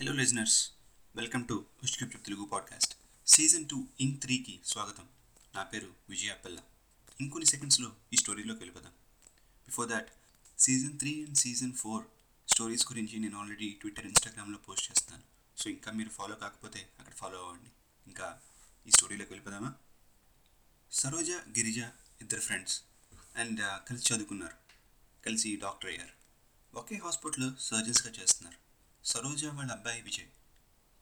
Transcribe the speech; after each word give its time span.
Hello 0.00 0.12
listeners 0.12 0.70
welcome 1.16 1.48
to 1.48 1.66
ఉష్కప్ట్ 1.82 2.24
Telugu 2.24 2.44
podcast 2.44 2.96
season 3.26 3.68
two 3.68 3.86
ఇంక్ 4.00 4.22
త్రీకి 4.22 4.60
స్వాగతం. 4.64 5.08
నా 5.54 5.62
పేరు 5.62 5.94
విజయ 6.08 6.28
అప్పల్ల 6.28 6.58
ఇంకొన్ని 7.20 7.46
సెకండ్స్లో 7.46 7.96
ఈ 8.12 8.16
స్టోరీలోకి 8.16 8.60
వెళ్ళిపోదాం. 8.60 8.92
Before 9.66 9.88
that 9.88 10.08
season 10.58 10.98
three 10.98 11.24
and 11.24 11.38
season 11.38 11.72
four 11.72 12.04
stories 12.48 12.86
గురించి 12.92 13.18
నేను 13.18 13.40
ఆల్రెడీ 13.40 13.70
ట్విట్టర్ 13.70 14.06
ఇన్స్టాగ్రామ్లో 14.06 14.58
పోస్ట్ 14.58 14.90
చేస్తాను 14.90 15.22
సో 15.58 15.70
ఇంకా 15.70 15.92
మీరు 15.92 16.08
ఫాలో 16.08 16.36
కాకపోతే 16.36 16.88
అక్కడ 16.98 17.14
ఫాలో 17.14 17.38
అవ్వండి. 17.38 17.70
ఇంకా 18.06 18.40
ఈ 18.86 18.90
స్టోరీలోకి 18.90 19.32
వెళ్ళిపోదామా? 19.32 19.74
సరోజ 20.92 21.30
గిరిజ 21.30 21.78
ఇద్దరు 22.20 22.40
ఫ్రెండ్స్ 22.40 22.82
అండ్ 23.36 23.60
uh, 23.60 23.88
కలిసి 23.88 24.14
చదువుకున్నారు. 24.14 24.56
కలిసి 25.26 25.56
డాక్టర్ 25.56 25.90
అయ్యారు. 25.90 26.12
ఒకే 26.78 26.96
హాస్పిటల్లో 26.96 27.52
సర్జన్స్గా 27.60 28.12
చేస్తున్నారు. 28.12 28.67
సరోజ 29.04 29.44
వాళ్ళ 29.44 29.72
అబ్బాయి 29.72 30.02
విజయ్ 30.02 30.26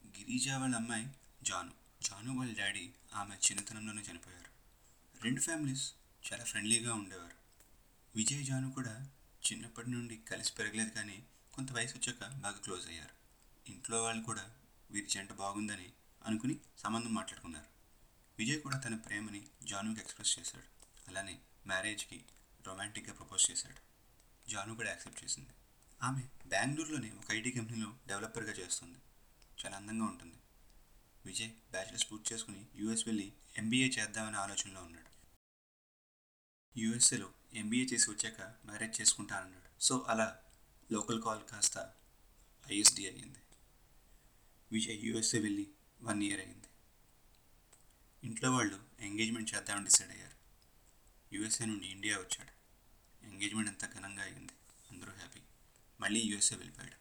గిరిజ 0.07 0.49
వాళ్ళ 0.49 0.75
అమ్మాయి 0.75 1.07
జాను. 1.43 1.71
జాను 2.03 2.37
వాళ్ళ 2.37 2.57
డాడీ 2.57 2.93
ఆమె 3.13 3.35
చిన్నతనంలోనే 3.35 4.01
చనిపోయారు. 4.01 4.51
రెండు 5.23 5.41
ఫ్యామిలీస్ 5.41 5.93
చాలా 6.33 6.43
ఫ్రెండ్లీగా 6.43 6.93
ఉండేవారు. 6.93 7.35
విజయ్ 8.15 8.45
జాను 8.45 8.71
కూడా 8.71 9.09
చిన్నప్పటి 9.51 9.89
నుండి 9.89 10.17
కలిసి 10.17 10.53
పెరగలేదు 10.53 10.89
కానీ 10.89 11.23
కొంత 11.53 11.71
వయసు 11.71 11.97
వచ్చాక 11.97 12.33
బాగా 12.33 12.57
క్లోజ్ 12.57 12.87
అయ్యారు. 12.87 13.15
ఇంట్లో 13.71 14.03
వాళ్ళు 14.03 14.23
కూడా 14.23 14.55
వీరి 14.91 15.07
జంట 15.07 15.33
బాగుందని 15.33 15.89
అనుకుని 16.25 16.59
సంబంధం 16.77 17.13
మాట్లాడుకున్నారు. 17.13 17.65
విజయ్ 18.39 18.61
కూడా 18.61 18.77
తన 18.77 18.95
ప్రేమని 18.95 19.47
జానుకి 19.63 20.01
ఎక్స్ప్రెస్ 20.01 20.39
చేశాడు. 20.39 20.67
అలానే 21.07 21.39
మ్యారేజ్కి 21.67 22.25
రొమాంటిక్గా 22.67 23.13
ప్రపోజ్ 23.13 23.51
చేశాడు. 23.51 23.81
జాను 24.49 24.75
కూడా 24.75 24.89
యాక్సెప్ట్ 24.89 25.23
చేసింది. 25.23 25.49
ఆమె 26.03 26.21
బెంగళూరులోని 26.45 27.11
ఒక 27.11 27.31
ఐటీ 27.31 27.51
కంపెనీలో 27.51 27.97
డెవలపర్గా 28.07 28.51
చేస్తుంది. 28.51 28.97
చాలా 29.65 29.77
అందంగా 29.77 30.05
ఉంటుంది. 30.05 30.37
విజయ్ 31.25 31.51
బ్యాచిలర్స్ 31.71 32.11
పూర్తి 32.11 32.33
చేసుకుని 32.33 32.65
యూఎస్ 32.75 33.07
వెళ్ళి 33.07 33.33
ఎంబీఏ 33.57 33.89
చేద్దామనే 33.89 34.37
ఆలోచనలో 34.37 34.83
ఉన్నాడు. 34.83 35.09
యూఎస్ఏలో 36.79 37.33
ఎంబీఏ 37.53 37.85
చేసి 37.85 38.11
వచ్చాక 38.11 38.41
మ్యారేజ్ 38.41 39.01
చేసుకుంటానన్నాడు. 39.01 39.83
సో 39.83 40.05
అలా 40.09 40.39
లోకల్ 40.91 41.23
కాల్ 41.23 41.43
కాస్త 41.43 41.93
ఐఎస్డి 42.71 43.07
అయ్యింది. 43.07 43.39
విజయ్ 44.71 45.05
యూఎస్ఏ 45.05 45.39
వెళ్ళి 45.39 45.67
వన్ 46.01 46.23
ఇయర్ 46.23 46.39
అయింది 46.39 46.67
ఇంట్లో 48.23 48.51
వాళ్ళు 48.51 48.83
ఎంగేజ్మెంట్ 48.99 49.55
చేద్దామని 49.55 49.85
డిసైడ్ 49.85 50.11
అయ్యారు. 50.11 50.37
యూఎస్ఏ 51.35 51.65
నుండి 51.65 51.87
ఇండియా 51.87 52.17
వచ్చాడు. 52.17 52.53
ఎంగేజ్మెంట్ 53.25 53.69
ఎంత 53.69 53.93
ఘనంగా 53.93 54.23
అయింది 54.23 54.53
అందరూ 54.91 55.11
హ్యాపీ. 55.11 55.41
మళ్ళీ 55.99 56.19
యూఎస్ఏ 56.19 56.55
వెళ్ళిపోయాడు. 56.55 56.95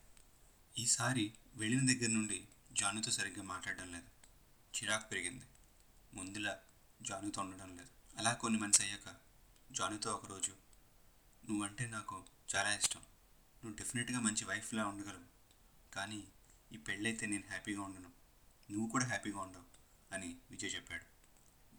ఈసారి 0.80 1.34
వెళ్ళిన 1.55 1.94
దగ్గర 1.94 2.08
నుండి 2.08 2.48
జానుతో 2.72 3.11
సరిగ్గా 3.11 3.42
మాట్లాడడం 3.42 3.92
లేదు. 3.92 4.06
చిరాకు 4.77 5.08
పెరిగింది. 5.08 5.44
ముందులా 6.14 6.58
జానుతో 7.03 7.41
ఉండడం 7.41 7.77
లేదు. 7.77 8.19
అలా 8.19 8.33
కొన్ని 8.33 8.61
మంత్స్ 8.61 8.80
అయ్యాక 8.80 9.16
జానుతో 9.72 10.14
ఒకరోజు 10.14 10.53
నువ్వంటే 11.50 11.86
నాకు 11.86 12.25
చాలా 12.56 12.75
ఇష్టం. 12.75 13.00
నువ్వు 13.64 13.77
డెఫినెట్గా 13.77 14.20
మంచి 14.20 14.44
వైఫ్లా 14.44 14.86
ఉండగలవు. 14.86 15.25
కానీ 15.94 16.28
ఈ 16.72 16.77
పెళ్ళైతే 16.77 17.27
నేను 17.27 17.44
హ్యాపీగా 17.48 17.83
ఉండను. 17.83 18.10
నువ్వు 18.70 18.88
కూడా 18.88 19.06
హ్యాపీగా 19.06 19.38
ఉండవు 19.38 19.64
అని 20.14 20.36
విజయ్ 20.50 20.75
చెప్పాడు. 20.75 21.05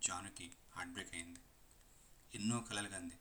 జానుకి 0.08 0.52
హార్ట్ 0.76 0.94
బ్రేక్ 0.94 1.16
అయింది. 1.16 1.40
ఎన్నో 2.36 2.59
కలలు 2.59 2.90
కంది. 2.90 3.16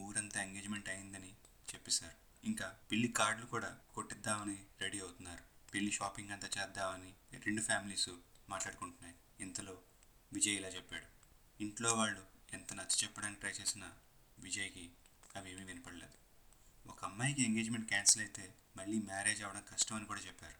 ఊరంతా 0.00 0.42
ఎంగేజ్మెంట్ 0.42 0.88
అయిందని 0.88 1.30
చెప్పేశారు. 1.74 2.25
ఇంకా 2.46 2.78
పెళ్ళి 2.90 3.08
కార్డులు 3.08 3.46
కూడా 3.46 3.78
కొట్టిద్దామని 3.94 4.66
రెడీ 4.80 5.00
అవుతున్నారు. 5.00 5.70
పెళ్ళి 5.70 5.92
షాపింగ్ 5.92 6.30
అంతా 6.30 6.50
చేద్దామని 6.58 7.14
రెండు 7.38 7.62
ఫ్యామిలీస్ 7.62 8.10
మాట్లాడుకుంటున్నాయి. 8.48 9.16
ఇంతలో 9.40 9.82
విజయ్ 10.32 10.56
ఇలా 10.56 10.68
చెప్పాడు. 10.68 11.06
ఇంట్లో 11.62 11.94
వాళ్ళు 11.94 12.26
ఎంత 12.52 12.72
నచ్చ 12.74 13.04
చెప్పడానికి 13.04 13.40
ట్రై 13.40 13.50
చేసినా 13.50 13.92
విజయ్కి 14.38 14.90
అవి 15.36 15.52
ఏమీ 15.52 15.64
వినపడలేదు. 15.64 16.12
ఒక 16.88 17.04
అమ్మాయికి 17.04 17.42
ఎంగేజ్మెంట్ 17.42 17.88
క్యాన్సిల్ 17.88 18.24
అయితే 18.24 18.54
మళ్ళీ 18.76 18.98
మ్యారేజ్ 18.98 19.42
అవ్వడం 19.42 19.64
కష్టం 19.72 19.96
అని 19.96 20.06
కూడా 20.06 20.20
చెప్పారు. 20.20 20.54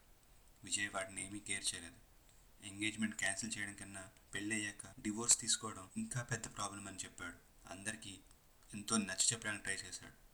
విజయ్ 0.65 0.91
వాటిని 0.95 1.27
ఏమీ 1.27 1.39
కేర్ 1.39 1.65
చేయలేదు. 1.75 1.97
ఎంగేజ్మెంట్ 2.67 3.17
క్యాన్సిల్ 3.17 3.53
చేయడం 3.59 3.75
కన్నా 3.75 4.09
పెళ్ళి 4.35 4.57
అయ్యాక 4.57 5.01
డివోర్స్ 5.01 5.41
తీసుకోవడం 5.41 5.91
ఇంకా 5.97 6.23
పెద్ద 6.23 6.57
ప్రాబ్లం 6.57 6.89
అని 6.89 6.97
చెప్పాడు. 6.97 7.69
అందరికీ 7.71 8.21
ఎంతో 8.75 8.97
నచ్చ 8.97 9.33
చెప్పడానికి 9.33 9.65
ట్రై 9.65 9.75
చేశాడు. 9.75 10.26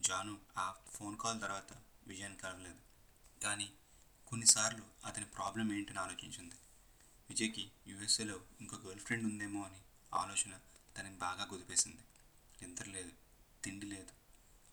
జాను 0.00 0.40
ఆ 0.58 0.74
ఫోన్ 0.88 1.18
కాల్ 1.18 1.40
తర్వాత 1.40 1.72
విజయాన్ని 2.06 2.38
కలవలేదు. 2.38 2.78
కానీ 3.42 3.72
కొన్నిసార్లు 4.26 4.84
అతని 5.04 5.24
ప్రాబ్లం 5.24 5.72
ఏంటని 5.72 5.98
ఆలోచించింది. 5.98 6.54
విజయ్కి 7.30 7.70
యూఎస్ఏలో 7.86 8.40
ఇంకో 8.60 8.76
గర్ల్ 8.76 9.00
ఫ్రెండ్ 9.00 9.24
ఉందేమో 9.24 9.64
అని 9.64 9.80
ఆలోచన 10.14 10.58
తనని 10.98 11.16
బాగా 11.16 11.44
కుదిపేసింది. 11.44 12.00
నిద్ర 12.66 12.84
లేదు 12.84 13.12
తిండి 13.64 13.86
లేదు. 13.86 14.10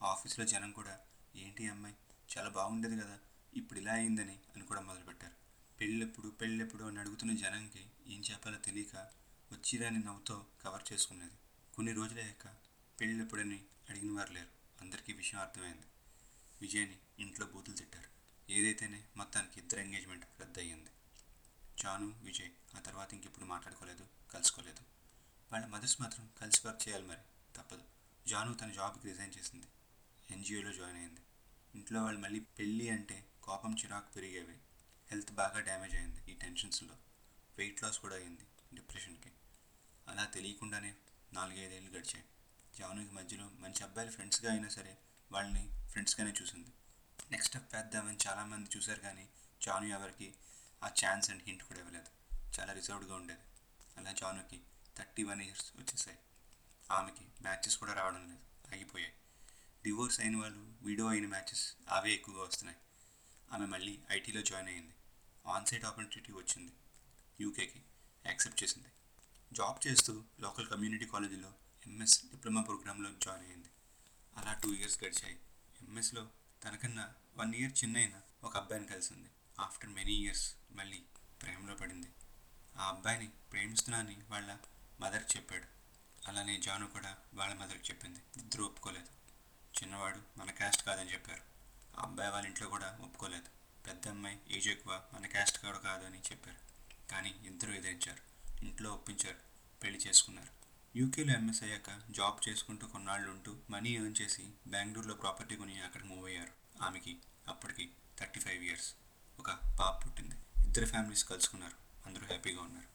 ఆఫీస్లో 0.03 0.45
జనం 0.45 0.71
కూడా 0.71 0.99
ఏంటి 1.35 1.67
అమ్మాయి 1.67 1.95
చాలా 2.37 2.49
బాగుండేది 2.49 3.01
కదా 3.01 3.19
ఇప్పుడు 3.53 3.79
ఇలా 3.79 3.93
అయిందని 3.93 4.39
అని 4.55 4.65
కూడా 4.65 4.81
మొదలుపెట్టారు. 4.81 5.33
పెళ్ళెప్పుడు 5.79 6.27
పెళ్ళెప్పుడు 6.27 6.83
అని 6.83 6.99
అడుగుతున్న 6.99 7.35
జనంకి 7.35 7.85
ఏం 8.07 8.21
చెప్పాలో 8.31 8.57
తెలియక 8.57 8.95
వచ్చిరాని 9.51 9.99
నవ్వుతో 9.99 10.45
కవర్ 10.63 10.93
చేసుకునేది. 10.93 11.37
కొన్ని 11.73 11.93
రోజులయ్యాక 11.93 12.47
పెళ్ళెప్పుడని 13.01 13.65
అడిగిన 13.89 14.17
వారు 14.17 14.33
లేరు. 14.33 14.62
అందరికీ 14.81 15.13
విషయం 15.13 15.41
అర్థమైంది. 15.41 15.85
విజయ్ని 16.61 16.97
ఇంట్లో 17.19 17.45
బూతులు 17.45 17.75
తిట్టారు. 17.75 18.09
ఏదైతేనే 18.51 19.05
మొత్తానికి 19.17 19.59
ఇద్దరు 19.59 19.79
ఎంగేజ్మెంట్ 19.79 20.25
రద్దయింది 20.41 20.89
జాను 21.79 22.19
విజయ్ 22.23 22.51
ఆ 22.75 22.79
తర్వాత 22.79 23.13
ఇంకెప్పుడు 23.13 23.45
మాట్లాడుకోలేదు 23.45 24.07
కలుసుకోలేదు. 24.31 24.83
వాళ్ళ 25.51 25.65
మదర్స్ 25.65 26.01
మాత్రం 26.01 26.29
కలిసి 26.41 26.67
వర్క్ 26.67 26.87
చేయాలి 26.87 27.07
మరి 27.07 27.17
తప్పదు. 27.55 27.83
జాను 28.27 28.53
తన 28.53 28.71
జాబ్కి 28.71 29.07
రిజైన్ 29.07 29.33
చేసింది. 29.39 29.67
ఎన్జిఓలో 30.31 30.73
జాయిన్ 30.73 30.97
అయింది. 30.97 31.21
ఇంట్లో 31.75 32.03
వాళ్ళు 32.03 32.21
మళ్ళీ 32.21 32.39
పెళ్ళి 32.39 32.89
అంటే 32.89 33.25
కోపం 33.43 33.75
చిరాకు 33.75 34.11
పెరిగేవి. 34.11 34.55
హెల్త్ 35.11 35.31
బాగా 35.31 35.59
డ్యామేజ్ 35.59 35.95
అయింది 35.95 36.31
ఈ 36.31 36.35
టెన్షన్స్లో. 36.35 36.97
వెయిట్ 37.57 37.83
లాస్ 37.83 37.99
కూడా 37.99 38.15
అయింది 38.15 38.45
డిప్రెషన్కి. 38.73 39.31
అలా 40.07 40.25
తెలియకుండానే 40.25 40.95
నాలుగైదేళ్ళు 41.33 41.89
గడిచాయి. 41.89 42.25
జానుకి 42.77 43.11
మధ్యలో 43.11 43.49
మంచి 43.59 43.83
అబ్బాయిలు 43.83 44.13
ఫ్రెండ్స్గా 44.13 44.51
అయినా 44.51 44.69
సరే 44.69 44.97
వాళ్ళని 45.31 45.87
ఫ్రెండ్స్గానే 45.89 46.33
చూసింది. 46.41 46.69
నెక్స్ట్ 47.31 47.53
స్టెప్ 47.53 47.75
వేద్దామని 47.75 48.17
చాలామంది 48.27 48.69
చూశారు 48.77 48.99
కానీ 48.99 49.29
జాను 49.61 49.85
ఎవరికి 49.85 50.33
ఆ 50.83 50.87
ఛాన్స్ 50.87 51.31
అండ్ 51.31 51.43
హింట్ 51.43 51.63
కూడా 51.63 51.79
ఇవ్వలేదు. 51.79 52.35
చాలా 52.59 52.73
రిజర్వ్డ్గా 52.73 53.15
ఉండేది. 53.15 53.39
అలా 53.97 54.11
జానుకి 54.11 54.61
థర్టీ 54.97 55.23
వన్ 55.23 55.41
ఇయర్స్ 55.41 55.71
వచ్చేసాయి. 55.75 56.17
ఆమెకి 56.91 57.25
మ్యాచెస్ 57.41 57.77
కూడా 57.77 57.93
రావడం 57.93 58.27
లేదు. 58.27 58.75
ఆగిపోయాయి. 58.75 59.13
డివోర్స్ 59.83 60.19
అయిన 60.19 60.37
వాళ్ళు 60.37 60.73
వీడియో 60.81 61.07
అయిన 61.07 61.27
మ్యాచెస్ 61.27 61.75
అవే 61.89 62.13
ఎక్కువగా 62.13 62.43
వస్తున్నాయి. 62.43 62.79
ఆమె 63.51 63.65
మళ్ళీ 63.65 63.99
ఐటీలో 64.11 64.41
జాయిన్ 64.41 64.69
అయింది. 64.69 64.93
ఆన్ 65.47 65.65
సైట్ 65.65 65.85
ఆపర్చునిటీ 65.85 66.33
వచ్చింది 66.33 66.71
యూకేకి 67.41 67.83
యాక్సెప్ట్ 68.25 68.63
చేసింది. 68.63 68.87
జాబ్ 69.53 69.87
చేస్తూ 69.87 70.23
లోకల్ 70.39 70.67
కమ్యూనిటీ 70.67 71.05
కాలేజీలో 71.05 71.53
ఎంఎస్ 71.87 72.25
డిప్లొమా 72.25 72.61
ప్రోగ్రాంలో 72.61 73.09
జాయిన్ 73.11 73.47
అయింది 73.47 73.69
అలా 74.37 74.53
టూ 74.53 74.73
ఇయర్స్ 74.73 75.03
గడిచాయి. 75.03 75.39
ఎంఎస్లో 75.81 76.29
తనకన్నా 76.63 77.13
వన్ 77.37 77.55
ఇయర్ 77.55 77.71
చిన్న 77.83 78.21
ఒక 78.43 78.57
అబ్బాయిని 78.57 78.87
కలిసింది. 78.87 79.29
ఆఫ్టర్ 79.59 79.89
మెనీ 79.89 80.13
ఇయర్స్ 80.13 80.55
మళ్ళీ 80.71 81.03
ప్రేమలో 81.41 81.75
పడింది. 81.75 82.07
ఆ 82.77 82.87
అబ్బాయిని 82.87 83.27
ప్రేమిస్తున్నానని 83.27 84.17
వాళ్ళ 84.29 84.57
మదర్కి 84.99 85.37
చెప్పాడు. 85.37 85.67
అలానే 86.27 86.59
జాను 86.59 86.87
కూడా 86.87 87.17
వాళ్ళ 87.33 87.55
మదర్కి 87.55 87.91
చెప్పింది. 87.91 88.19
ఇద్దరు 88.37 88.63
ఒప్పుకోలేదు. 88.63 89.07
చిన్నవాడు 89.83 90.19
మన 90.37 90.51
క్యాస్ట్ 90.51 90.85
కాదని 90.85 91.13
చెప్పారు. 91.13 91.41
ఆ 91.99 92.03
అబ్బాయి 92.03 92.31
వాళ్ళ 92.31 92.47
ఇంట్లో 92.47 92.69
కూడా 92.69 92.97
ఒప్పుకోలేదు. 93.01 93.45
పెద్ద 93.87 94.07
అమ్మాయి 94.07 94.41
ఏజ్ 94.51 94.67
ఎక్కువ 94.67 95.03
మన 95.13 95.27
క్యాస్ట్ 95.27 95.61
కూడా 95.65 95.77
కాదు 95.77 96.05
అని 96.05 96.19
చెప్పారు. 96.19 96.57
కానీ 97.11 97.29
ఇద్దరు 97.45 97.71
ఎదిరించారు. 97.71 98.21
ఇంట్లో 98.65 98.93
ఒప్పించారు. 98.93 99.37
పెళ్ళి 99.83 99.99
చేసుకున్నారు. 99.99 100.62
యూకేలో 100.95 101.33
ఎంఎస్ 101.33 101.63
అయ్యాక 101.63 102.01
జాబ్ 102.09 102.49
చేసుకుంటూ 102.49 102.87
కొన్నాళ్ళు 102.87 103.31
ఉంటూ 103.31 103.57
మనీ 103.69 103.89
ఎర్న్ 103.89 104.15
చేసి 104.21 104.43
బెంగళూరులో 104.67 105.13
ప్రాపర్టీ 105.13 105.55
కొని 105.55 105.81
అక్కడ 105.81 106.03
మూవ్ 106.03 106.25
అయ్యారు. 106.25 106.53
ఆమెకి 106.81 107.17
అప్పటికి 107.47 107.91
థర్టీ 108.19 108.39
ఫైవ్ 108.39 108.63
ఇయర్స్ 108.63 108.95
ఒక 109.39 109.51
పాప 109.79 110.05
పుట్టింది. 110.05 110.35
ఇద్దరు 110.65 110.85
ఫ్యామిలీస్ 110.85 111.25
కలుసుకున్నారు. 111.25 111.77
అందరూ 112.05 112.25
హ్యాపీగా 112.25 112.61
ఉన్నారు. 112.61 112.89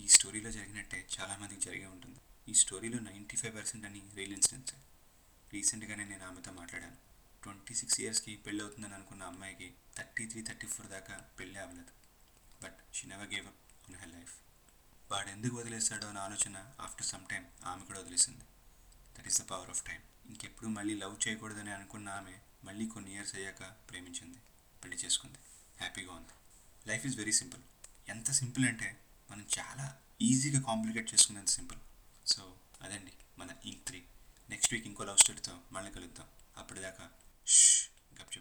ఈ 0.00 0.08
స్టోరీలో 0.08 0.50
జరిగినట్టే 0.50 1.08
చాలామందికి 1.20 1.60
జరిగే 1.60 1.86
ఉంటుంది. 1.86 2.20
ఈ 2.48 2.54
స్టోరీలో 2.54 2.98
నైంటీ 2.98 3.36
ఫైవ్ 3.36 3.54
పర్సెంట్ 3.56 3.86
అని 3.86 4.02
రియల్ 4.14 4.32
ఇన్సిడెంట్స్ 4.32 4.74
రీసెంట్గానే 5.52 6.04
నేను 6.04 6.26
ఆమెతో 6.26 6.52
మాట్లాడాను. 6.52 6.96
ట్వంటీ 7.42 7.74
సిక్స్ 7.74 8.00
ఇయర్స్కి 8.00 8.36
పెళ్ళి 8.36 8.62
అవుతుందని 8.62 8.94
అనుకున్న 8.94 9.22
అమ్మాయికి 9.22 9.74
థర్టీ 9.98 10.26
త్రీ 10.26 10.42
థర్టీ 10.42 10.66
ఫోర్ 10.66 10.88
దాకా 10.88 11.16
పెళ్ళి 11.38 11.58
అవ్వలేదు. 11.58 11.92
But 12.62 12.94
she 12.94 13.08
never 13.08 13.28
gave 13.28 13.46
up 13.46 13.90
on 13.90 13.96
her 13.96 14.08
life 14.08 14.34
వాడెందుకు 15.12 15.56
వదిలేశాడో 15.56 16.08
అనే 16.08 16.20
ఆలోచన 16.20 16.72
ఆఫ్టర్ 16.80 17.06
సమ్ 17.06 17.26
టైం 17.26 17.46
ఆమె 17.64 17.84
కూడా 17.84 18.00
వదిలేసింది. 18.00 18.44
That 19.18 19.26
is 19.26 19.42
the 19.42 19.44
power 19.44 19.70
of 19.70 19.82
time 19.86 20.00
ఇంకెప్పుడు 20.26 20.68
మళ్ళీ 20.68 20.94
లవ్ 20.94 21.28
చేయకూడదని 21.28 21.70
అనుకున్న 21.70 22.08
ఆమె 22.08 22.40
మళ్ళీ 22.64 22.86
కొన్ని 22.86 23.14
ఇయర్స్ 23.14 23.34
అయ్యాక 23.34 23.62
ప్రేమించింది 23.62 24.38
పెళ్ళి 24.84 24.96
చేసుకుంది 24.96 25.38
హ్యాపీగా 25.80 26.12
ఉంది. 26.12 26.32
లైఫ్ 26.86 27.06
ఈజ్ 27.06 27.16
వెరీ 27.16 27.32
సింపుల్ 27.32 27.60
ఎంత 28.08 28.30
సింపుల్ 28.30 28.64
అంటే 28.64 29.00
మనం 29.30 29.46
చాలా 29.58 29.98
ఈజీగా 30.22 30.60
కాంప్లికేట్ 30.60 31.14
చేసుకునేది 31.14 31.46
సింపుల్ 31.46 31.78
సో 32.26 32.56
అదండి 32.80 33.12
మన 33.38 33.50
ఇంక్ 33.64 33.86
త్రీ 33.86 34.02
నెక్స్ట్ 34.50 34.72
వీక్ 34.74 34.86
ఇంకో 34.86 35.04
లవ్ 35.04 35.18
స్టోరీతో 35.18 35.60
మళ్ళీ 35.72 35.92
కలుద్దాం. 35.92 36.26
అప్పటిదాకా 36.56 37.04
గప్చుప్ 38.20 38.38